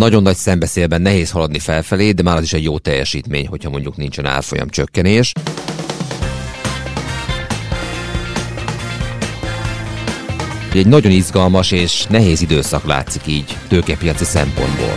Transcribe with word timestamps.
nagyon 0.00 0.22
nagy 0.22 0.36
szembeszélben 0.36 1.02
nehéz 1.02 1.30
haladni 1.30 1.58
felfelé, 1.58 2.10
de 2.10 2.22
már 2.22 2.36
az 2.36 2.42
is 2.42 2.52
egy 2.52 2.62
jó 2.62 2.78
teljesítmény, 2.78 3.46
hogyha 3.46 3.70
mondjuk 3.70 3.96
nincsen 3.96 4.26
árfolyam 4.26 4.68
csökkenés. 4.68 5.32
Egy 10.74 10.86
nagyon 10.86 11.12
izgalmas 11.12 11.70
és 11.70 12.06
nehéz 12.06 12.42
időszak 12.42 12.86
látszik 12.86 13.26
így 13.26 13.56
tőkepiaci 13.68 14.24
szempontból. 14.24 14.94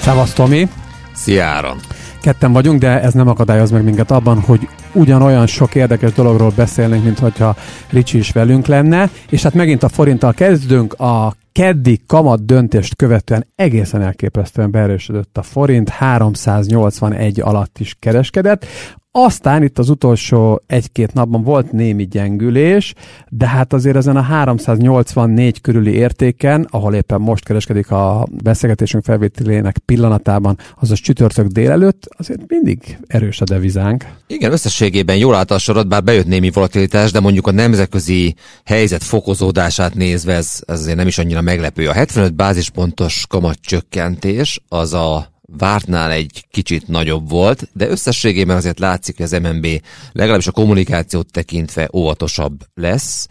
Szevasz 0.00 0.32
Tomi! 0.32 0.68
Szia 1.14 1.44
Áron! 1.44 1.78
Ketten 2.20 2.52
vagyunk, 2.52 2.80
de 2.80 3.00
ez 3.00 3.12
nem 3.12 3.28
akadályoz 3.28 3.70
meg 3.70 3.84
minket 3.84 4.10
abban, 4.10 4.40
hogy 4.40 4.68
ugyanolyan 4.92 5.46
sok 5.46 5.74
érdekes 5.74 6.12
dologról 6.12 6.52
beszélnénk, 6.56 7.04
mint 7.04 7.18
hogyha 7.18 7.56
Ricsi 7.90 8.18
is 8.18 8.30
velünk 8.30 8.66
lenne. 8.66 9.10
És 9.28 9.42
hát 9.42 9.54
megint 9.54 9.82
a 9.82 9.88
forinttal 9.88 10.32
kezdünk. 10.32 10.92
A 10.92 11.34
keddi 11.52 12.00
kamat 12.06 12.44
döntést 12.44 12.96
követően 12.96 13.46
egészen 13.54 14.02
elképesztően 14.02 14.70
beerősödött 14.70 15.36
a 15.36 15.42
forint, 15.42 15.88
381 15.88 17.40
alatt 17.40 17.78
is 17.78 17.96
kereskedett. 17.98 18.66
Aztán 19.12 19.62
itt 19.62 19.78
az 19.78 19.88
utolsó 19.88 20.62
egy-két 20.66 21.12
napban 21.12 21.42
volt 21.42 21.72
némi 21.72 22.06
gyengülés, 22.06 22.94
de 23.28 23.46
hát 23.46 23.72
azért 23.72 23.96
ezen 23.96 24.16
a 24.16 24.20
384 24.20 25.60
körüli 25.60 25.92
értéken, 25.92 26.66
ahol 26.70 26.94
éppen 26.94 27.20
most 27.20 27.44
kereskedik 27.44 27.90
a 27.90 28.26
beszélgetésünk 28.42 29.04
felvételének 29.04 29.78
pillanatában, 29.78 30.58
azaz 30.80 30.98
csütörtök 30.98 31.46
délelőtt, 31.46 32.08
azért 32.16 32.40
mindig 32.46 32.98
erős 33.06 33.40
a 33.40 33.44
devizánk. 33.44 34.06
Igen, 34.26 34.52
összességében 34.52 35.16
jól 35.16 35.34
állt 35.34 35.50
a 35.50 35.58
sorod, 35.58 35.88
bár 35.88 36.04
bejött 36.04 36.26
némi 36.26 36.50
volatilitás, 36.50 37.12
de 37.12 37.20
mondjuk 37.20 37.46
a 37.46 37.52
nemzetközi 37.52 38.34
helyzet 38.64 39.02
fokozódását 39.02 39.94
nézve 39.94 40.34
ez, 40.34 40.62
ez 40.66 40.80
azért 40.80 40.96
nem 40.96 41.06
is 41.06 41.18
annyira 41.18 41.40
meglepő. 41.40 41.88
A 41.88 41.92
75 41.92 42.34
bázispontos 42.34 43.24
kamatcsökkentés 43.28 44.60
az 44.68 44.92
a 44.92 45.29
vártnál 45.58 46.10
egy 46.10 46.44
kicsit 46.50 46.88
nagyobb 46.88 47.28
volt, 47.28 47.68
de 47.72 47.88
összességében 47.88 48.56
azért 48.56 48.78
látszik, 48.78 49.16
hogy 49.16 49.24
az 49.24 49.40
MNB 49.42 49.66
legalábbis 50.12 50.46
a 50.46 50.52
kommunikációt 50.52 51.30
tekintve 51.30 51.90
óvatosabb 51.92 52.60
lesz. 52.74 53.28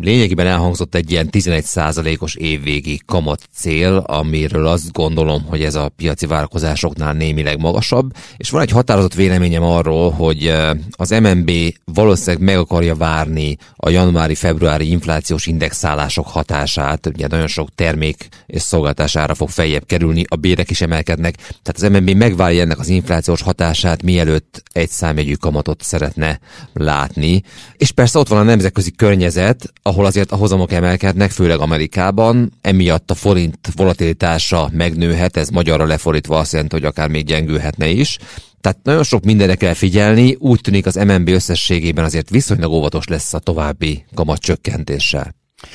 Lényegében 0.00 0.46
elhangzott 0.46 0.94
egy 0.94 1.10
ilyen 1.10 1.28
11%-os 1.32 2.34
évvégi 2.34 3.00
kamat 3.06 3.48
cél, 3.54 3.96
amiről 3.96 4.66
azt 4.66 4.92
gondolom, 4.92 5.44
hogy 5.44 5.62
ez 5.62 5.74
a 5.74 5.88
piaci 5.88 6.26
várakozásoknál 6.26 7.12
némileg 7.12 7.60
magasabb, 7.60 8.12
és 8.36 8.50
van 8.50 8.60
egy 8.60 8.70
határozott 8.70 9.14
véleményem 9.14 9.62
arról, 9.62 10.10
hogy 10.10 10.52
az 10.90 11.10
MNB 11.10 11.50
valószínűleg 11.84 12.42
meg 12.42 12.56
akarja 12.56 12.94
várni 12.94 13.56
a 13.76 13.90
januári-februári 13.90 14.90
inflációs 14.90 15.46
indexálások 15.46 16.26
hatását, 16.26 17.06
ugye 17.06 17.26
nagyon 17.26 17.46
sok 17.46 17.74
termék 17.74 18.28
és 18.46 18.62
szolgáltására 18.62 19.34
fog 19.34 19.48
feljebb 19.48 19.86
kerülni, 19.86 20.24
a 20.28 20.36
bérek 20.36 20.70
is 20.70 20.80
emelkednek, 20.80 21.36
tehát 21.36 21.72
az 21.72 22.00
MNB 22.00 22.10
megvárja 22.10 22.62
ennek 22.62 22.78
az 22.78 22.88
inflációs 22.88 23.42
hatását, 23.42 24.02
mielőtt 24.02 24.62
egy 24.72 24.90
számjegyű 24.90 25.34
kamatot 25.34 25.82
szeretne 25.82 26.40
látni. 26.72 27.42
És 27.76 27.90
persze 27.90 28.18
ott 28.18 28.28
van 28.28 28.38
a 28.38 28.42
nemzetközi 28.42 28.90
környezet, 28.90 29.72
ahol 29.82 30.04
azért 30.04 30.32
a 30.32 30.36
hozamok 30.36 30.72
emelkednek, 30.72 31.30
főleg 31.30 31.58
Amerikában, 31.58 32.52
emiatt 32.60 33.10
a 33.10 33.14
forint 33.14 33.68
volatilitása 33.74 34.70
megnőhet, 34.72 35.36
ez 35.36 35.48
magyarra 35.48 35.84
lefordítva 35.84 36.38
azt 36.38 36.52
jelenti, 36.52 36.74
hogy 36.74 36.84
akár 36.84 37.08
még 37.08 37.24
gyengülhetne 37.24 37.88
is. 37.88 38.18
Tehát 38.60 38.78
nagyon 38.82 39.02
sok 39.02 39.24
mindenre 39.24 39.54
kell 39.54 39.74
figyelni, 39.74 40.36
úgy 40.38 40.60
tűnik 40.60 40.86
az 40.86 40.94
MNB 40.94 41.28
összességében 41.28 42.04
azért 42.04 42.30
viszonylag 42.30 42.72
óvatos 42.72 43.06
lesz 43.06 43.34
a 43.34 43.38
további 43.38 44.04
kamatcsökkentéssel. 44.14 45.34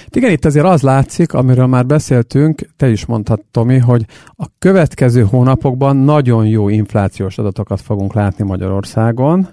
Igen, 0.09 0.31
itt 0.31 0.45
azért 0.45 0.65
az 0.65 0.81
látszik, 0.81 1.33
amiről 1.33 1.65
már 1.65 1.85
beszéltünk, 1.85 2.69
te 2.77 2.89
is 2.89 3.05
mondtad, 3.05 3.39
Tomi, 3.51 3.77
hogy 3.77 4.05
a 4.35 4.45
következő 4.59 5.21
hónapokban 5.21 5.95
nagyon 5.95 6.45
jó 6.45 6.69
inflációs 6.69 7.37
adatokat 7.37 7.81
fogunk 7.81 8.13
látni 8.13 8.43
Magyarországon, 8.43 9.49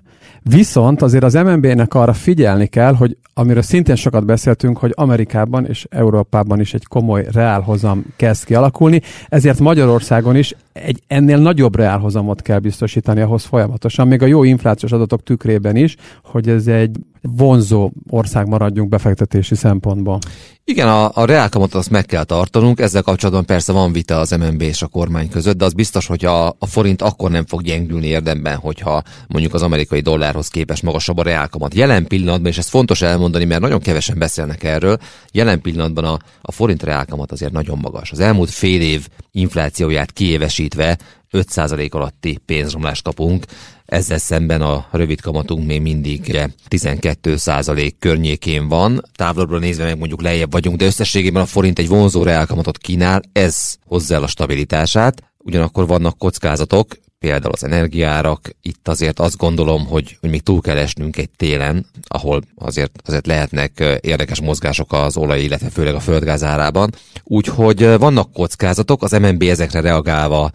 viszont 0.50 1.02
azért 1.02 1.24
az 1.24 1.34
MNB-nek 1.34 1.94
arra 1.94 2.12
figyelni 2.12 2.66
kell, 2.66 2.94
hogy 2.94 3.16
amiről 3.34 3.62
szintén 3.62 3.96
sokat 3.96 4.24
beszéltünk, 4.24 4.78
hogy 4.78 4.92
Amerikában 4.94 5.66
és 5.66 5.86
Európában 5.90 6.60
is 6.60 6.74
egy 6.74 6.84
komoly 6.84 7.26
reálhozam 7.32 8.04
kezd 8.16 8.44
kialakulni, 8.44 9.00
ezért 9.28 9.60
Magyarországon 9.60 10.36
is 10.36 10.54
egy 10.72 11.02
ennél 11.06 11.38
nagyobb 11.38 11.76
reálhozamot 11.76 12.42
kell 12.42 12.58
biztosítani 12.58 13.20
ahhoz 13.20 13.44
folyamatosan, 13.44 14.08
még 14.08 14.22
a 14.22 14.26
jó 14.26 14.44
inflációs 14.44 14.92
adatok 14.92 15.22
tükrében 15.22 15.76
is, 15.76 15.96
hogy 16.22 16.48
ez 16.48 16.66
egy 16.66 16.96
vonzó 17.22 17.90
ország 18.08 18.48
maradjunk 18.48 18.88
befektetési 18.88 19.54
szempontból. 19.54 20.18
Igen, 20.64 20.88
a, 20.88 21.10
a 21.14 21.24
reálkamatot 21.24 21.74
azt 21.74 21.90
meg 21.90 22.06
kell 22.06 22.24
tartanunk, 22.24 22.80
ezzel 22.80 23.02
kapcsolatban 23.02 23.44
persze 23.44 23.72
van 23.72 23.92
vita 23.92 24.18
az 24.18 24.30
MNB 24.30 24.60
és 24.60 24.82
a 24.82 24.86
kormány 24.86 25.28
között, 25.28 25.56
de 25.56 25.64
az 25.64 25.72
biztos, 25.72 26.06
hogy 26.06 26.24
a, 26.24 26.46
a 26.46 26.66
forint 26.66 27.02
akkor 27.02 27.30
nem 27.30 27.46
fog 27.46 27.62
gyengülni 27.62 28.06
érdemben, 28.06 28.56
hogyha 28.56 29.02
mondjuk 29.28 29.54
az 29.54 29.62
amerikai 29.62 30.00
dollárhoz 30.34 30.48
képest 30.48 30.82
magasabb 30.82 31.18
a 31.18 31.22
reálkamat. 31.22 31.74
Jelen 31.74 32.06
pillanatban, 32.06 32.50
és 32.50 32.58
ez 32.58 32.68
fontos 32.68 33.02
elmondani, 33.02 33.44
mert 33.44 33.60
nagyon 33.60 33.80
kevesen 33.80 34.18
beszélnek 34.18 34.64
erről, 34.64 34.98
jelen 35.32 35.60
pillanatban 35.60 36.04
a, 36.04 36.18
a 36.42 36.52
forint 36.52 36.82
reálkamat 36.82 37.32
azért 37.32 37.52
nagyon 37.52 37.78
magas. 37.78 38.10
Az 38.10 38.20
elmúlt 38.20 38.50
fél 38.50 38.80
év 38.80 39.08
inflációját 39.30 40.12
kiévesítve 40.12 40.98
5% 41.32 41.90
alatti 41.90 42.38
pénzromlást 42.46 43.02
kapunk, 43.02 43.44
ezzel 43.86 44.18
szemben 44.18 44.62
a 44.62 44.86
rövid 44.90 45.20
kamatunk 45.20 45.66
még 45.66 45.80
mindig 45.80 46.50
12% 46.68 47.92
környékén 47.98 48.68
van. 48.68 49.02
Távolabbra 49.14 49.58
nézve 49.58 49.84
meg 49.84 49.98
mondjuk 49.98 50.22
lejjebb 50.22 50.52
vagyunk, 50.52 50.76
de 50.76 50.84
összességében 50.84 51.42
a 51.42 51.46
forint 51.46 51.78
egy 51.78 51.88
vonzó 51.88 52.22
reálkamatot 52.22 52.78
kínál, 52.78 53.22
ez 53.32 53.76
hozzá 53.86 54.18
a 54.18 54.26
stabilitását. 54.26 55.22
Ugyanakkor 55.38 55.86
vannak 55.86 56.18
kockázatok, 56.18 56.96
például 57.24 57.52
az 57.52 57.64
energiárak. 57.64 58.50
Itt 58.62 58.88
azért 58.88 59.20
azt 59.20 59.36
gondolom, 59.36 59.86
hogy, 59.86 60.16
hogy 60.20 60.30
még 60.30 60.42
túl 60.42 60.60
kell 60.60 60.76
esnünk 60.76 61.16
egy 61.16 61.30
télen, 61.30 61.86
ahol 62.06 62.42
azért, 62.56 63.00
azért 63.04 63.26
lehetnek 63.26 63.98
érdekes 64.00 64.40
mozgások 64.40 64.92
az 64.92 65.16
olaj, 65.16 65.42
illetve 65.42 65.68
főleg 65.68 65.94
a 65.94 66.00
földgáz 66.00 66.42
árában. 66.42 66.94
Úgyhogy 67.22 67.98
vannak 67.98 68.32
kockázatok, 68.32 69.02
az 69.02 69.12
MNB 69.12 69.42
ezekre 69.42 69.80
reagálva 69.80 70.50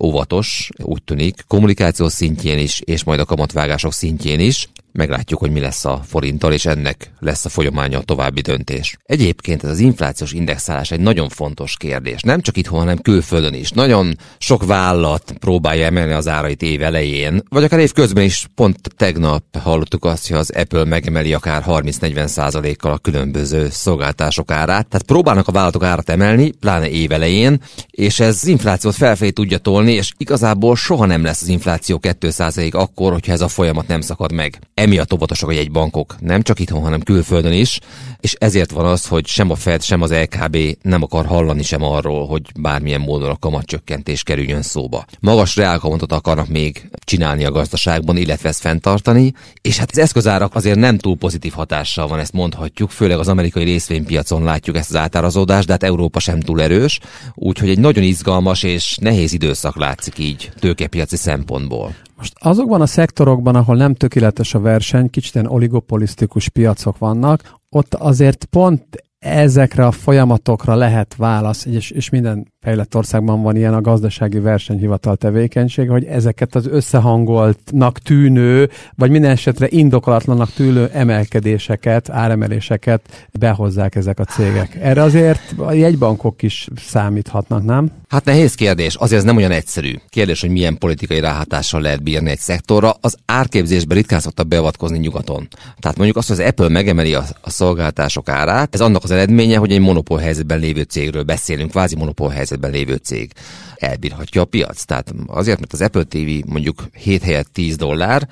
óvatos, 0.00 0.70
úgy 0.82 1.02
tűnik, 1.02 1.44
kommunikáció 1.46 2.08
szintjén 2.08 2.58
is, 2.58 2.80
és 2.84 3.04
majd 3.04 3.20
a 3.20 3.24
kamatvágások 3.24 3.92
szintjén 3.92 4.40
is 4.40 4.68
meglátjuk, 4.92 5.40
hogy 5.40 5.50
mi 5.50 5.60
lesz 5.60 5.84
a 5.84 6.00
forinttal, 6.06 6.52
és 6.52 6.66
ennek 6.66 7.10
lesz 7.18 7.44
a 7.44 7.48
folyamánya 7.48 7.98
a 7.98 8.02
további 8.02 8.40
döntés. 8.40 8.96
Egyébként 9.04 9.64
ez 9.64 9.70
az 9.70 9.78
inflációs 9.78 10.32
indexálás 10.32 10.90
egy 10.90 11.00
nagyon 11.00 11.28
fontos 11.28 11.76
kérdés. 11.76 12.22
Nem 12.22 12.40
csak 12.40 12.56
itthon, 12.56 12.78
hanem 12.78 12.98
külföldön 12.98 13.54
is. 13.54 13.70
Nagyon 13.70 14.18
sok 14.38 14.64
vállalat 14.64 15.34
próbálja 15.38 15.84
emelni 15.84 16.12
az 16.12 16.28
árait 16.28 16.62
év 16.62 16.82
elején, 16.82 17.42
vagy 17.48 17.64
akár 17.64 17.80
év 17.80 17.92
közben 17.92 18.24
is. 18.24 18.46
Pont 18.54 18.78
tegnap 18.96 19.44
hallottuk 19.58 20.04
azt, 20.04 20.28
hogy 20.28 20.36
az 20.36 20.50
Apple 20.50 20.84
megemeli 20.84 21.34
akár 21.34 21.64
30-40 21.66 22.26
százalékkal 22.26 22.92
a 22.92 22.98
különböző 22.98 23.68
szolgáltások 23.70 24.50
árát. 24.50 24.88
Tehát 24.88 25.06
próbálnak 25.06 25.48
a 25.48 25.52
vállalatok 25.52 25.84
árat 25.84 26.10
emelni, 26.10 26.50
pláne 26.50 26.90
év 26.90 27.12
elején, 27.12 27.60
és 27.90 28.20
ez 28.20 28.38
az 28.42 28.46
inflációt 28.46 28.94
felfelé 28.94 29.30
tudja 29.30 29.58
tolni, 29.58 29.92
és 29.92 30.12
igazából 30.16 30.76
soha 30.76 31.06
nem 31.06 31.24
lesz 31.24 31.42
az 31.42 31.48
infláció 31.48 32.00
2% 32.02 32.72
akkor, 32.72 33.12
hogyha 33.12 33.32
ez 33.32 33.40
a 33.40 33.48
folyamat 33.48 33.86
nem 33.86 34.00
szakad 34.00 34.32
meg 34.32 34.58
emiatt 34.80 35.12
óvatosak 35.12 35.48
a 35.48 35.52
jegybankok, 35.52 36.16
nem 36.20 36.42
csak 36.42 36.60
itthon, 36.60 36.82
hanem 36.82 37.00
külföldön 37.00 37.52
is, 37.52 37.78
és 38.20 38.34
ezért 38.38 38.70
van 38.70 38.86
az, 38.86 39.06
hogy 39.06 39.26
sem 39.26 39.50
a 39.50 39.54
Fed, 39.54 39.82
sem 39.82 40.02
az 40.02 40.12
LKB 40.12 40.56
nem 40.82 41.02
akar 41.02 41.26
hallani 41.26 41.62
sem 41.62 41.82
arról, 41.82 42.26
hogy 42.26 42.42
bármilyen 42.58 43.00
módon 43.00 43.30
a 43.30 43.38
kamatcsökkentés 43.38 44.22
kerüljön 44.22 44.62
szóba. 44.62 45.04
Magas 45.20 45.56
reálkamatot 45.56 46.12
akarnak 46.12 46.48
még 46.48 46.90
csinálni 47.04 47.44
a 47.44 47.50
gazdaságban, 47.50 48.16
illetve 48.16 48.48
ezt 48.48 48.60
fenntartani, 48.60 49.32
és 49.62 49.78
hát 49.78 49.90
az 49.90 49.98
eszközárak 49.98 50.54
azért 50.54 50.78
nem 50.78 50.98
túl 50.98 51.16
pozitív 51.16 51.52
hatással 51.52 52.08
van, 52.08 52.18
ezt 52.18 52.32
mondhatjuk, 52.32 52.90
főleg 52.90 53.18
az 53.18 53.28
amerikai 53.28 53.64
részvénypiacon 53.64 54.44
látjuk 54.44 54.76
ezt 54.76 54.90
az 54.90 54.96
átárazódást, 54.96 55.66
de 55.66 55.72
hát 55.72 55.82
Európa 55.82 56.18
sem 56.18 56.40
túl 56.40 56.62
erős, 56.62 57.00
úgyhogy 57.34 57.68
egy 57.68 57.78
nagyon 57.78 58.04
izgalmas 58.04 58.62
és 58.62 58.96
nehéz 59.00 59.32
időszak 59.32 59.76
látszik 59.76 60.18
így 60.18 60.50
tőkepiaci 60.58 61.16
szempontból. 61.16 61.94
Most 62.20 62.34
azokban 62.38 62.80
a 62.80 62.86
szektorokban, 62.86 63.54
ahol 63.54 63.76
nem 63.76 63.94
tökéletes 63.94 64.54
a 64.54 64.60
verseny, 64.60 65.10
kicsit 65.10 65.34
ilyen 65.34 65.46
oligopolisztikus 65.46 66.48
piacok 66.48 66.98
vannak, 66.98 67.58
ott 67.68 67.94
azért 67.94 68.44
pont 68.44 68.84
ezekre 69.18 69.86
a 69.86 69.90
folyamatokra 69.90 70.74
lehet 70.74 71.16
válasz, 71.16 71.64
és, 71.64 71.90
és 71.90 72.10
minden 72.10 72.52
fejlett 72.62 72.96
országban 72.96 73.42
van 73.42 73.56
ilyen 73.56 73.74
a 73.74 73.80
gazdasági 73.80 74.38
versenyhivatal 74.38 75.16
tevékenysége, 75.16 75.90
hogy 75.90 76.04
ezeket 76.04 76.54
az 76.54 76.66
összehangoltnak 76.66 77.98
tűnő, 77.98 78.70
vagy 78.96 79.10
minden 79.10 79.30
esetre 79.30 79.66
indokolatlanak 79.70 80.52
tűnő 80.52 80.88
emelkedéseket, 80.92 82.10
áremeléseket 82.10 83.28
behozzák 83.38 83.94
ezek 83.94 84.18
a 84.18 84.24
cégek. 84.24 84.78
Erre 84.80 85.02
azért 85.02 85.54
a 85.56 85.72
jegybankok 85.72 86.42
is 86.42 86.68
számíthatnak, 86.76 87.64
nem? 87.64 87.90
Hát 88.08 88.24
nehéz 88.24 88.54
kérdés, 88.54 88.94
azért 88.94 89.20
ez 89.20 89.26
nem 89.26 89.36
olyan 89.36 89.50
egyszerű. 89.50 89.94
Kérdés, 90.08 90.40
hogy 90.40 90.50
milyen 90.50 90.78
politikai 90.78 91.20
ráhatással 91.20 91.80
lehet 91.80 92.02
bírni 92.02 92.30
egy 92.30 92.38
szektorra. 92.38 92.94
Az 93.00 93.16
árképzésben 93.26 93.96
ritkán 93.96 94.20
szoktak 94.20 94.48
beavatkozni 94.48 94.98
nyugaton. 94.98 95.48
Tehát 95.78 95.96
mondjuk 95.96 96.16
azt, 96.16 96.28
hogy 96.28 96.40
az 96.40 96.46
Apple 96.46 96.68
megemeli 96.68 97.14
a, 97.14 97.24
a 97.40 97.50
szolgáltások 97.50 98.28
árát, 98.28 98.74
ez 98.74 98.80
annak 98.80 99.04
az 99.04 99.10
eredménye, 99.10 99.56
hogy 99.56 99.72
egy 99.72 99.80
monopól 99.80 100.18
helyzetben 100.18 100.58
lévő 100.58 100.82
cégről 100.82 101.22
beszélünk, 101.22 101.70
kvázi 101.70 101.96
monopól 101.96 102.30
helyzetben 102.50 102.70
lévő 102.70 102.94
cég 102.94 103.32
elbírhatja 103.74 104.42
a 104.42 104.44
piac. 104.44 104.84
Tehát 104.84 105.14
azért, 105.26 105.58
mert 105.58 105.72
az 105.72 105.80
Apple 105.80 106.04
TV 106.04 106.46
mondjuk 106.46 106.84
7 106.92 107.22
helyett 107.22 107.52
10 107.52 107.76
dollár, 107.76 108.28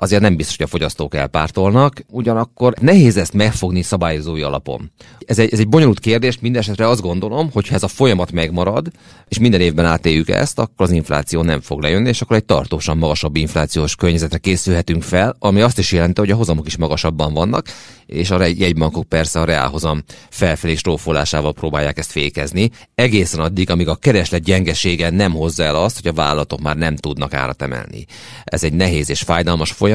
azért 0.00 0.22
nem 0.22 0.36
biztos, 0.36 0.56
hogy 0.56 0.66
a 0.66 0.68
fogyasztók 0.68 1.14
elpártolnak, 1.14 2.04
ugyanakkor 2.10 2.74
nehéz 2.80 3.16
ezt 3.16 3.32
megfogni 3.32 3.82
szabályozói 3.82 4.42
alapon. 4.42 4.92
Ez 5.26 5.38
egy, 5.38 5.52
ez 5.52 5.58
egy 5.58 5.68
bonyolult 5.68 5.98
kérdés, 5.98 6.38
mindesetre 6.40 6.88
azt 6.88 7.00
gondolom, 7.00 7.50
hogy 7.52 7.68
ha 7.68 7.74
ez 7.74 7.82
a 7.82 7.88
folyamat 7.88 8.32
megmarad, 8.32 8.90
és 9.28 9.38
minden 9.38 9.60
évben 9.60 9.84
átéljük 9.84 10.28
ezt, 10.28 10.58
akkor 10.58 10.86
az 10.86 10.92
infláció 10.92 11.42
nem 11.42 11.60
fog 11.60 11.82
lejönni, 11.82 12.08
és 12.08 12.20
akkor 12.20 12.36
egy 12.36 12.44
tartósan 12.44 12.98
magasabb 12.98 13.36
inflációs 13.36 13.94
környezetre 13.94 14.38
készülhetünk 14.38 15.02
fel, 15.02 15.36
ami 15.38 15.60
azt 15.60 15.78
is 15.78 15.92
jelenti, 15.92 16.20
hogy 16.20 16.30
a 16.30 16.36
hozamok 16.36 16.66
is 16.66 16.76
magasabban 16.76 17.34
vannak, 17.34 17.66
és 18.06 18.30
a 18.30 18.44
jegybankok 18.44 19.08
persze 19.08 19.40
a 19.40 19.44
reálhozam 19.44 20.02
felfelé 20.30 20.74
strófolásával 20.74 21.52
próbálják 21.52 21.98
ezt 21.98 22.10
fékezni, 22.10 22.70
egészen 22.94 23.40
addig, 23.40 23.70
amíg 23.70 23.88
a 23.88 23.96
kereslet 23.96 24.42
gyengesége 24.42 25.10
nem 25.10 25.32
hozza 25.32 25.62
el 25.62 25.76
azt, 25.76 26.00
hogy 26.00 26.10
a 26.10 26.14
vállalatok 26.14 26.60
már 26.60 26.76
nem 26.76 26.96
tudnak 26.96 27.34
árat 27.34 27.62
emelni. 27.62 28.06
Ez 28.44 28.64
egy 28.64 28.72
nehéz 28.72 29.10
és 29.10 29.20
fájdalmas 29.20 29.72
folyamat, 29.72 29.88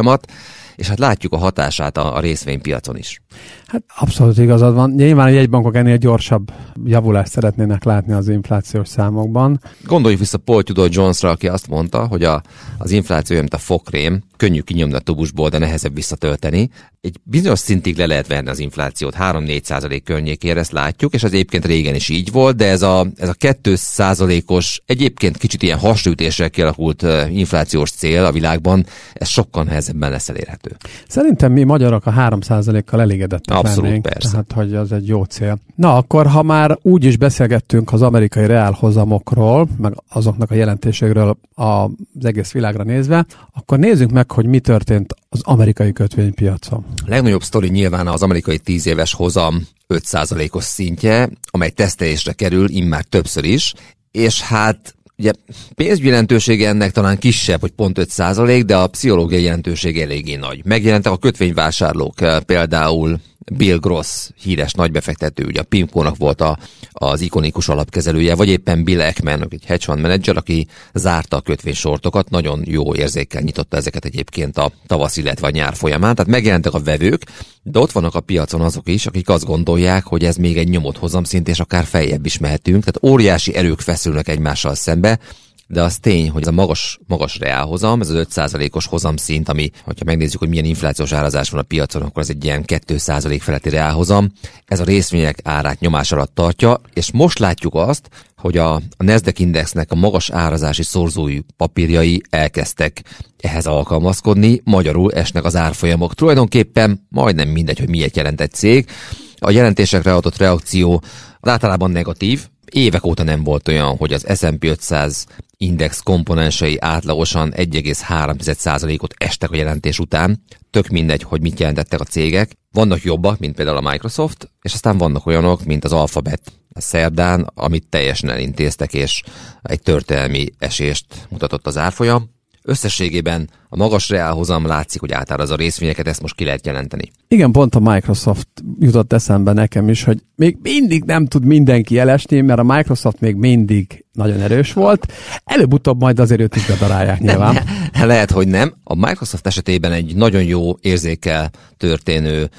és 0.75 0.88
hát 0.88 1.00
látjuk 1.00 1.33
a 1.33 1.38
hatását 1.38 1.97
a, 1.97 2.15
a 2.15 2.19
részvénypiacon 2.19 2.97
is. 2.97 3.21
Hát 3.65 3.83
abszolút 3.97 4.38
igazad 4.38 4.74
van. 4.74 4.92
Nyilván 4.92 5.27
a 5.27 5.30
jegybankok 5.30 5.75
ennél 5.75 5.97
gyorsabb 5.97 6.51
javulást 6.86 7.31
szeretnének 7.31 7.83
látni 7.83 8.13
az 8.13 8.30
inflációs 8.30 8.88
számokban. 8.88 9.59
Gondoljuk 9.86 10.19
vissza 10.19 10.38
Paul 10.38 10.63
Tudor 10.63 10.89
Jonesra, 10.92 11.30
aki 11.30 11.47
azt 11.47 11.68
mondta, 11.68 12.07
hogy 12.07 12.24
a, 12.24 12.42
az 12.77 12.92
infláció 12.92 13.38
mint 13.38 13.53
a 13.53 13.57
fokrém, 13.57 14.24
könnyű 14.38 14.59
kinyomni 14.59 14.95
a 14.95 15.00
tubusból, 15.00 15.50
de 15.50 15.57
nehezebb 15.57 15.95
visszatölteni. 15.95 16.69
Egy 17.01 17.19
bizonyos 17.24 17.59
szintig 17.59 17.98
le 17.98 18.06
lehet 18.06 18.27
venni 18.27 18.50
az 18.50 18.59
inflációt, 18.59 19.15
3-4 19.19 19.63
százalék 19.63 20.03
környékére, 20.03 20.59
ezt 20.59 20.71
látjuk, 20.71 21.13
és 21.13 21.24
az 21.24 21.33
egyébként 21.33 21.65
régen 21.65 21.95
is 21.95 22.09
így 22.09 22.31
volt, 22.31 22.56
de 22.56 22.65
ez 22.65 22.81
a, 22.81 23.07
ez 23.15 23.30
a 23.30 23.33
2 23.33 23.75
százalékos, 23.75 24.81
egyébként 24.86 25.38
kicsit 25.38 25.63
ilyen 25.63 25.77
hasraütéssel 25.77 26.50
kialakult 26.50 27.06
inflációs 27.30 27.91
cél 27.91 28.25
a 28.25 28.31
világban, 28.31 28.86
ez 29.13 29.27
sokkal 29.27 29.63
nehezebben 29.85 30.11
lesz 30.11 30.29
elérhető. 30.29 30.75
Szerintem 31.07 31.51
mi 31.51 31.63
magyarok 31.63 32.05
a 32.05 32.09
3 32.09 32.41
százalékkal 32.41 33.01
elégedettek 33.01 33.57
Abszolút, 33.57 33.83
lennénk, 33.83 34.01
persze. 34.01 34.29
tehát 34.29 34.51
hogy 34.51 34.75
az 34.75 34.91
egy 34.91 35.07
jó 35.07 35.23
cél. 35.23 35.57
Na, 35.75 35.95
akkor 35.95 36.27
ha 36.27 36.43
már 36.43 36.77
úgy 36.81 37.03
is 37.03 37.17
beszélgettünk 37.17 37.93
az 37.93 38.01
amerikai 38.01 38.45
reálhozamokról, 38.45 39.67
meg 39.77 39.93
azoknak 40.09 40.51
a 40.51 40.55
jelentéségről 40.55 41.37
az 41.53 41.89
egész 42.21 42.51
világra 42.51 42.83
nézve, 42.83 43.25
akkor 43.53 43.79
nézzük 43.79 44.11
meg, 44.11 44.31
hogy 44.31 44.45
mi 44.45 44.59
történt 44.59 45.15
az 45.29 45.41
amerikai 45.43 45.91
kötvénypiacon. 45.93 46.85
A 46.95 47.09
legnagyobb 47.09 47.43
sztori 47.43 47.69
nyilván 47.69 48.07
az 48.07 48.23
amerikai 48.23 48.57
10 48.57 48.88
éves 48.88 49.13
hozam 49.13 49.67
5%-os 49.89 50.63
szintje, 50.63 51.29
amely 51.45 51.69
tesztelésre 51.69 52.33
kerül 52.33 52.69
immár 52.69 53.03
többször 53.03 53.43
is, 53.43 53.73
és 54.11 54.41
hát 54.41 54.95
Ugye 55.17 55.31
pénzügyi 55.75 56.07
jelentősége 56.07 56.67
ennek 56.67 56.91
talán 56.91 57.17
kisebb, 57.17 57.62
hogy 57.62 57.71
pont 57.71 57.97
5% 58.01 58.63
de 58.65 58.77
a 58.77 58.88
pszichológiai 58.88 59.44
jelentőség 59.44 60.01
eléggé 60.01 60.35
nagy. 60.35 60.65
Megjelentek 60.65 61.12
a 61.12 61.17
kötvényvásárlók, 61.17 62.15
például 62.45 63.19
Bill 63.51 63.77
Gross, 63.77 64.30
híres 64.42 64.74
nagybefektető, 64.74 65.45
ugye 65.45 65.59
a 65.59 65.63
Pimco-nak 65.63 66.18
volt 66.18 66.42
a, 66.42 66.57
az 66.92 67.21
ikonikus 67.21 67.69
alapkezelője, 67.69 68.36
vagy 68.36 68.50
éppen 68.50 68.83
Bill 68.83 69.01
Ekman, 69.01 69.47
egy 69.50 69.65
hedge 69.65 69.83
fund 69.83 70.01
manager, 70.01 70.38
aki 70.38 70.68
zárta 70.94 71.38
a 71.38 71.42
kötvénysortokat, 71.42 72.30
nagyon 72.30 72.62
jó 72.65 72.95
érzékkel 72.95 73.42
nyitotta 73.42 73.77
ezeket 73.77 74.06
egyébként 74.06 74.57
a 74.57 74.71
tavasz, 74.88 75.18
illetve 75.18 75.47
a 75.47 75.50
nyár 75.50 75.75
folyamán, 75.75 76.15
tehát 76.15 76.31
megjelentek 76.31 76.74
a 76.74 76.80
vevők, 76.80 77.25
de 77.63 77.80
ott 77.80 77.92
vannak 77.92 78.15
a 78.15 78.19
piacon 78.19 78.62
azok 78.62 78.89
is, 78.89 79.06
akik 79.06 79.30
azt 79.30 79.45
gondolják, 79.45 80.06
hogy 80.06 80.24
ez 80.24 80.36
még 80.36 80.57
egy 80.57 80.69
nyomot 80.69 80.98
hozamszint, 80.98 81.48
és 81.48 81.59
akár 81.59 81.83
feljebb 81.83 82.25
is 82.25 82.38
mehetünk, 82.38 82.83
tehát 82.83 83.13
óriási 83.13 83.56
erők 83.56 83.80
feszülnek 83.80 84.27
egymással 84.27 84.75
szembe, 84.75 85.19
de 85.67 85.81
az 85.81 85.97
tény, 85.97 86.29
hogy 86.29 86.41
ez 86.41 86.47
a 86.47 86.51
magas, 86.51 87.00
magas 87.07 87.38
reálhozam, 87.38 88.01
ez 88.01 88.09
az 88.09 88.27
5%-os 88.29 88.85
hozamszint, 88.85 89.50
ami, 89.50 89.69
hogyha 89.83 90.06
megnézzük, 90.06 90.39
hogy 90.39 90.50
milyen 90.50 90.65
inflációs 90.65 91.12
árazás 91.12 91.50
van 91.50 91.59
a 91.59 91.63
piacon, 91.63 92.01
akkor 92.01 92.21
ez 92.21 92.29
egy 92.29 92.44
ilyen 92.44 92.63
2% 92.67 93.38
feletti 93.41 93.69
reálhozam, 93.69 94.31
ez 94.65 94.79
a 94.79 94.83
részvények 94.83 95.39
árát 95.44 95.79
nyomás 95.79 96.12
alatt 96.12 96.35
tartja, 96.35 96.81
és 96.94 97.12
most 97.12 97.39
látjuk 97.39 97.75
azt, 97.75 98.09
hogy 98.38 98.57
a, 98.57 98.73
a 98.73 99.03
Nasdaq 99.03 99.41
Indexnek 99.41 99.91
a 99.91 99.95
magas 99.95 100.29
árazási 100.29 100.83
szorzói 100.83 101.39
papírjai 101.57 102.21
elkezdtek 102.29 103.03
ehhez 103.38 103.65
alkalmazkodni, 103.65 104.62
magyarul 104.63 105.12
esnek 105.12 105.44
az 105.44 105.56
árfolyamok. 105.56 106.13
Tulajdonképpen 106.13 107.07
majdnem 107.09 107.50
mindegy, 107.50 107.79
hogy 107.79 107.89
miért 107.89 108.15
jelent 108.15 108.41
egy 108.41 108.51
cég. 108.51 108.89
A 109.38 109.51
jelentésekre 109.51 110.13
adott 110.13 110.38
reakció 110.38 111.03
az 111.39 111.50
általában 111.50 111.91
negatív, 111.91 112.47
évek 112.75 113.06
óta 113.06 113.24
nem 113.24 113.44
volt 113.44 113.68
olyan, 113.68 113.98
hogy 113.98 114.13
az 114.13 114.25
S&P 114.38 114.63
500 114.63 115.25
index 115.57 116.01
komponensei 116.01 116.77
átlagosan 116.80 117.54
1,3%-ot 117.56 119.13
estek 119.18 119.51
a 119.51 119.56
jelentés 119.56 120.00
után. 120.00 120.44
Tök 120.72 120.88
mindegy, 120.88 121.24
hogy 121.24 121.42
mit 121.42 121.60
jelentettek 121.60 122.00
a 122.00 122.04
cégek. 122.04 122.51
Vannak 122.72 123.04
jobbak, 123.04 123.39
mint 123.39 123.56
például 123.56 123.77
a 123.77 123.89
Microsoft, 123.89 124.51
és 124.62 124.74
aztán 124.74 124.98
vannak 124.98 125.25
olyanok, 125.25 125.63
mint 125.63 125.83
az 125.83 125.94
Alphabet 125.94 126.42
a 126.74 126.81
szerdán, 126.81 127.51
amit 127.54 127.88
teljesen 127.89 128.30
elintéztek, 128.30 128.94
és 128.94 129.24
egy 129.62 129.81
történelmi 129.81 130.45
esést 130.57 131.06
mutatott 131.30 131.68
az 131.68 131.77
árfolyam. 131.77 132.34
Összességében 132.67 133.50
a 133.69 133.77
magas 133.77 134.09
reálhozam 134.09 134.65
látszik, 134.65 135.00
hogy 135.00 135.12
átáraz 135.12 135.50
a 135.50 135.56
részvényeket, 135.56 136.07
ezt 136.07 136.21
most 136.21 136.35
ki 136.35 136.44
lehet 136.44 136.65
jelenteni. 136.65 137.12
Igen, 137.27 137.51
pont 137.51 137.75
a 137.75 137.79
Microsoft 137.79 138.47
jutott 138.79 139.13
eszembe 139.13 139.53
nekem 139.53 139.89
is, 139.89 140.03
hogy 140.03 140.19
még 140.35 140.57
mindig 140.62 141.03
nem 141.03 141.25
tud 141.25 141.45
mindenki 141.45 141.97
elesni, 142.00 142.41
mert 142.41 142.59
a 142.59 142.63
Microsoft 142.63 143.19
még 143.19 143.35
mindig 143.35 144.06
nagyon 144.12 144.39
erős 144.39 144.73
volt. 144.73 145.13
Előbb-utóbb 145.44 146.00
majd 146.00 146.19
azért 146.19 146.41
őt 146.41 146.56
is 146.56 146.65
bedarálják 146.65 147.19
nyilván. 147.19 147.57
Lehet, 147.94 148.31
hogy 148.31 148.47
nem. 148.47 148.73
A 148.83 148.95
Microsoft 148.95 149.47
esetében 149.47 149.91
egy 149.91 150.15
nagyon 150.15 150.44
jó 150.44 150.75
érzékel 150.81 151.51
történő 151.77 152.50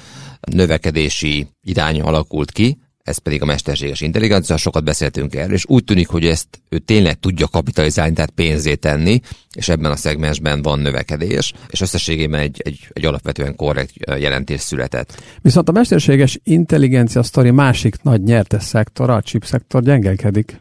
növekedési 0.51 1.47
irány 1.61 2.01
alakult 2.01 2.51
ki, 2.51 2.77
ez 3.07 3.17
pedig 3.17 3.41
a 3.41 3.45
mesterséges 3.45 4.01
intelligencia, 4.01 4.57
sokat 4.57 4.83
beszéltünk 4.83 5.35
erről, 5.35 5.53
és 5.53 5.65
úgy 5.67 5.83
tűnik, 5.83 6.07
hogy 6.07 6.25
ezt 6.25 6.47
ő 6.69 6.77
tényleg 6.77 7.19
tudja 7.19 7.47
kapitalizálni, 7.47 8.13
tehát 8.13 8.29
pénzé 8.29 8.75
tenni, 8.75 9.19
és 9.55 9.69
ebben 9.69 9.91
a 9.91 9.95
szegmensben 9.95 10.61
van 10.61 10.79
növekedés, 10.79 11.53
és 11.69 11.81
összességében 11.81 12.39
egy, 12.39 12.61
egy, 12.63 12.87
egy 12.93 13.05
alapvetően 13.05 13.55
korrekt 13.55 13.93
jelentés 14.19 14.61
született. 14.61 15.21
Viszont 15.41 15.69
a 15.69 15.71
mesterséges 15.71 16.39
intelligencia 16.43 17.23
sztori 17.23 17.51
másik 17.51 17.95
nagy 18.01 18.23
nyertes 18.23 18.63
szektor, 18.63 19.09
a 19.09 19.21
chip 19.21 19.45
szektor 19.45 19.83
gyengelkedik. 19.83 20.57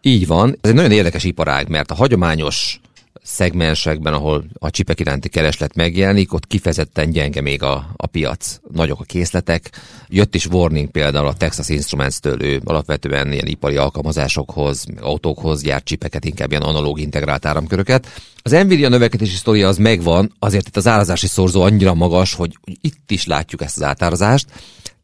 Így 0.00 0.26
van. 0.26 0.58
Ez 0.60 0.70
egy 0.70 0.76
nagyon 0.76 0.92
érdekes 0.92 1.24
iparág, 1.24 1.68
mert 1.68 1.90
a 1.90 1.94
hagyományos 1.94 2.80
szegmensekben, 3.22 4.12
ahol 4.12 4.44
a 4.58 4.70
csipek 4.70 5.00
iránti 5.00 5.28
kereslet 5.28 5.74
megjelenik, 5.74 6.32
ott 6.32 6.46
kifejezetten 6.46 7.10
gyenge 7.10 7.40
még 7.40 7.62
a, 7.62 7.90
a 7.96 8.06
piac. 8.06 8.60
Nagyok 8.72 9.00
a 9.00 9.04
készletek. 9.04 9.70
Jött 10.08 10.34
is 10.34 10.46
warning 10.46 10.90
például 10.90 11.26
a 11.26 11.34
Texas 11.34 11.68
Instruments-től, 11.68 12.42
ő 12.42 12.60
alapvetően 12.64 13.32
ilyen 13.32 13.46
ipari 13.46 13.76
alkalmazásokhoz, 13.76 14.84
autókhoz 15.00 15.62
gyárt 15.62 15.84
csipeket, 15.84 16.24
inkább 16.24 16.50
ilyen 16.50 16.62
analóg 16.62 17.00
integrált 17.00 17.46
áramköröket. 17.46 18.06
Az 18.42 18.50
Nvidia 18.50 18.88
növekedési 18.88 19.36
sztoria 19.36 19.68
az 19.68 19.76
megvan, 19.76 20.34
azért 20.38 20.66
itt 20.68 20.76
az 20.76 20.86
árazási 20.86 21.26
szorzó 21.26 21.62
annyira 21.62 21.94
magas, 21.94 22.34
hogy, 22.34 22.58
itt 22.80 23.10
is 23.10 23.26
látjuk 23.26 23.62
ezt 23.62 23.76
az 23.76 23.82
átárazást. 23.82 24.46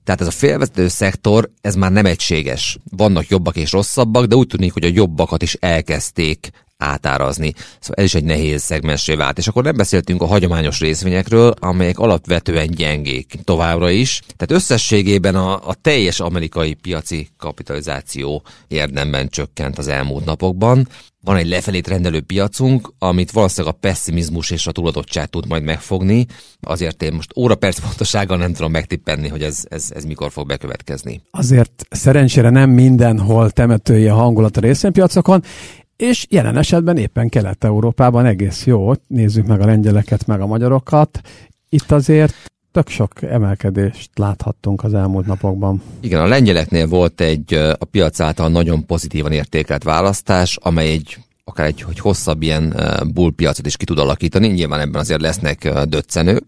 Tehát 0.05 0.21
ez 0.21 0.27
a 0.27 0.31
félvezető 0.31 0.89
szektor, 0.89 1.51
ez 1.61 1.75
már 1.75 1.93
nem 1.93 2.07
egységes. 2.07 2.79
Vannak 2.91 3.29
jobbak 3.29 3.57
és 3.57 3.73
rosszabbak, 3.73 4.25
de 4.25 4.37
úgy 4.37 4.47
tűnik, 4.47 4.73
hogy 4.73 4.85
a 4.85 4.91
jobbakat 4.93 5.43
is 5.43 5.55
elkezdték 5.55 6.51
átárazni. 6.79 7.53
Szóval 7.81 7.97
ez 7.97 8.05
is 8.05 8.15
egy 8.15 8.25
nehéz 8.25 8.63
szegmensé 8.63 9.15
vált. 9.15 9.39
És 9.39 9.49
akkor 9.49 9.63
nem 9.63 9.77
beszéltünk 9.77 10.23
a 10.23 10.27
hagyományos 10.27 10.81
részvényekről, 10.81 11.55
amelyek 11.59 11.99
alapvetően 11.99 12.71
gyengék 12.71 13.35
továbbra 13.45 13.91
is. 13.91 14.23
Tehát 14.37 14.63
összességében 14.63 15.35
a, 15.35 15.69
a 15.69 15.75
teljes 15.75 16.21
amerikai 16.21 16.75
piaci 16.75 17.29
kapitalizáció 17.39 18.43
érdemben 18.69 19.29
csökkent 19.29 19.79
az 19.79 19.89
elmúlt 19.89 20.25
napokban. 20.25 20.89
Van 21.21 21.37
egy 21.37 21.49
lefelé 21.49 21.81
rendelő 21.87 22.21
piacunk, 22.21 22.93
amit 22.99 23.31
valószínűleg 23.31 23.75
a 23.75 23.79
pessimizmus 23.81 24.51
és 24.51 24.67
a 24.67 24.73
túladottság 24.73 25.27
tud 25.27 25.47
majd 25.49 25.63
megfogni. 25.63 26.27
Azért 26.61 27.03
én 27.03 27.13
most 27.13 27.37
óra 27.37 27.55
perc 27.55 27.79
pontosággal 27.79 28.37
nem 28.37 28.53
tudom 28.53 28.71
megtippenni, 28.71 29.29
hogy 29.29 29.43
ez, 29.43 29.65
ez, 29.69 29.91
ez 29.95 30.05
mikor 30.05 30.31
fog 30.31 30.47
bekövetkezni. 30.47 31.21
Azért 31.31 31.87
szerencsére 31.91 32.51
nem 32.51 32.71
mindenhol 32.71 33.51
temetője 33.51 34.11
hangulat 34.11 34.57
a 34.57 34.61
részvénypiacokon, 34.61 35.43
és 35.97 36.27
jelen 36.29 36.57
esetben 36.57 36.97
éppen 36.97 37.29
Kelet-Európában 37.29 38.27
egész 38.27 38.67
jó. 38.67 38.93
Nézzük 39.07 39.47
meg 39.47 39.61
a 39.61 39.67
lengyeleket, 39.67 40.27
meg 40.27 40.41
a 40.41 40.47
magyarokat. 40.47 41.21
Itt 41.69 41.91
azért 41.93 42.35
tök 42.73 42.89
sok 42.89 43.23
emelkedést 43.23 44.11
láthattunk 44.15 44.85
az 44.85 44.95
elmúlt 44.95 45.27
napokban. 45.27 45.83
Igen, 46.01 46.21
a 46.21 46.27
lengyeleknél 46.27 46.87
volt 46.87 47.21
egy 47.21 47.55
a 47.55 47.85
piac 47.91 48.21
által 48.21 48.49
nagyon 48.49 48.87
pozitívan 48.87 49.33
értékelt 49.33 49.83
választás, 49.83 50.57
amely 50.61 50.91
egy 50.91 51.19
akár 51.45 51.67
egy 51.67 51.83
hogy 51.83 51.99
hosszabb 51.99 52.43
ilyen 52.43 52.75
bullpiacot 53.15 53.67
is 53.67 53.77
ki 53.77 53.85
tud 53.85 53.99
alakítani. 53.99 54.49
Nyilván 54.49 54.81
ebben 54.81 55.01
azért 55.01 55.21
lesznek 55.21 55.85
döccenők. 55.85 56.45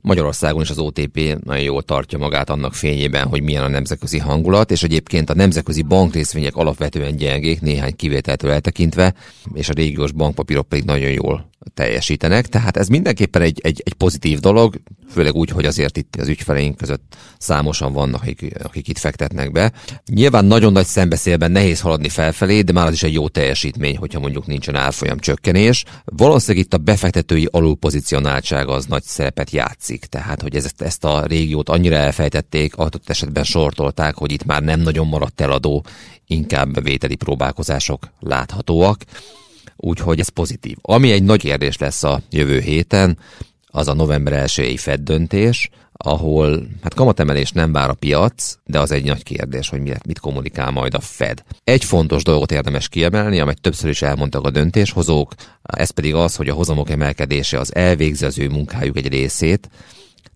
Magyarországon 0.00 0.62
is 0.62 0.70
az 0.70 0.78
OTP 0.78 1.38
nagyon 1.44 1.64
jól 1.64 1.82
tartja 1.82 2.18
magát 2.18 2.50
annak 2.50 2.74
fényében, 2.74 3.26
hogy 3.26 3.42
milyen 3.42 3.64
a 3.64 3.68
nemzetközi 3.68 4.18
hangulat, 4.18 4.70
és 4.70 4.82
egyébként 4.82 5.30
a 5.30 5.34
nemzetközi 5.34 5.82
bankrészvények 5.82 6.56
alapvetően 6.56 7.16
gyengék, 7.16 7.60
néhány 7.60 7.96
kivételtől 7.96 8.50
eltekintve, 8.50 9.14
és 9.54 9.68
a 9.68 9.72
régiós 9.72 10.12
bankpapírok 10.12 10.68
pedig 10.68 10.84
nagyon 10.84 11.10
jól 11.10 11.50
teljesítenek, 11.74 12.46
tehát 12.46 12.76
ez 12.76 12.88
mindenképpen 12.88 13.42
egy, 13.42 13.60
egy, 13.62 13.82
egy 13.84 13.92
pozitív 13.92 14.38
dolog, 14.38 14.80
főleg 15.10 15.34
úgy, 15.34 15.50
hogy 15.50 15.64
azért 15.64 15.96
itt 15.96 16.16
az 16.18 16.28
ügyfeleink 16.28 16.76
között 16.76 17.16
számosan 17.38 17.92
vannak, 17.92 18.22
akik, 18.22 18.54
akik 18.62 18.88
itt 18.88 18.98
fektetnek 18.98 19.52
be. 19.52 19.72
Nyilván 20.06 20.44
nagyon 20.44 20.72
nagy 20.72 20.86
szembeszélben 20.86 21.50
nehéz 21.50 21.80
haladni 21.80 22.08
felfelé, 22.08 22.60
de 22.60 22.72
már 22.72 22.86
az 22.86 22.92
is 22.92 23.02
egy 23.02 23.12
jó 23.12 23.28
teljesítmény, 23.28 23.96
hogyha 23.96 24.20
mondjuk 24.20 24.46
nincsen 24.46 24.74
árfolyam 24.76 25.18
csökkenés. 25.18 25.84
Valószínűleg 26.04 26.64
itt 26.64 26.74
a 26.74 26.78
befektetői 26.78 27.48
alulpozicionáltság 27.50 28.68
az 28.68 28.86
nagy 28.86 29.02
szerepet 29.02 29.50
játszik, 29.50 30.04
tehát 30.04 30.42
hogy 30.42 30.56
ezt, 30.56 30.82
ezt 30.82 31.04
a 31.04 31.26
régiót 31.26 31.68
annyira 31.68 31.96
elfejtették, 31.96 32.76
adott 32.76 33.10
esetben 33.10 33.44
sortolták, 33.44 34.14
hogy 34.14 34.32
itt 34.32 34.44
már 34.44 34.62
nem 34.62 34.80
nagyon 34.80 35.06
maradt 35.06 35.40
eladó, 35.40 35.84
inkább 36.26 36.72
bevételi 36.72 37.14
próbálkozások 37.14 38.08
láthatóak 38.20 39.04
úgyhogy 39.76 40.20
ez 40.20 40.28
pozitív. 40.28 40.76
Ami 40.82 41.10
egy 41.10 41.22
nagy 41.22 41.40
kérdés 41.40 41.78
lesz 41.78 42.02
a 42.02 42.20
jövő 42.30 42.60
héten, 42.60 43.18
az 43.66 43.88
a 43.88 43.94
november 43.94 44.44
1-i 44.46 44.76
Fed 44.78 45.00
döntés, 45.00 45.70
ahol 45.92 46.66
hát 46.82 46.94
kamatemelés 46.94 47.52
nem 47.52 47.72
vár 47.72 47.90
a 47.90 47.94
piac, 47.94 48.54
de 48.64 48.80
az 48.80 48.90
egy 48.90 49.04
nagy 49.04 49.22
kérdés, 49.22 49.68
hogy 49.68 49.80
mit 49.80 50.18
kommunikál 50.18 50.70
majd 50.70 50.94
a 50.94 51.00
Fed. 51.00 51.42
Egy 51.64 51.84
fontos 51.84 52.22
dolgot 52.22 52.52
érdemes 52.52 52.88
kiemelni, 52.88 53.40
amit 53.40 53.60
többször 53.60 53.90
is 53.90 54.02
elmondtak 54.02 54.44
a 54.44 54.50
döntéshozók, 54.50 55.32
ez 55.62 55.90
pedig 55.90 56.14
az, 56.14 56.36
hogy 56.36 56.48
a 56.48 56.54
hozamok 56.54 56.90
emelkedése 56.90 57.58
az 57.58 57.74
elvégzi 57.74 58.24
az 58.24 58.38
ő 58.38 58.48
munkájuk 58.48 58.96
egy 58.96 59.08
részét, 59.08 59.70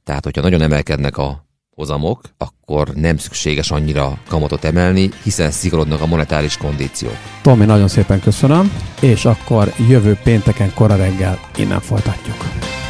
tehát 0.04 0.24
hogyha 0.24 0.42
nagyon 0.42 0.62
emelkednek 0.62 1.18
a 1.18 1.46
hozamok, 1.82 2.20
akkor 2.38 2.88
nem 2.88 3.16
szükséges 3.16 3.70
annyira 3.70 4.18
kamatot 4.28 4.64
emelni, 4.64 5.10
hiszen 5.22 5.50
szigorodnak 5.50 6.00
a 6.00 6.06
monetáris 6.06 6.56
kondíciók. 6.56 7.16
Tomi, 7.42 7.64
nagyon 7.64 7.88
szépen 7.88 8.20
köszönöm, 8.20 8.72
és 9.00 9.24
akkor 9.24 9.72
jövő 9.88 10.18
pénteken 10.22 10.74
kora 10.74 10.96
reggel 10.96 11.38
innen 11.56 11.80
folytatjuk. 11.80 12.81